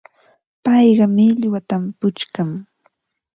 Payqa 0.63 1.05
millwatam 1.15 1.83
puchkan. 1.99 2.49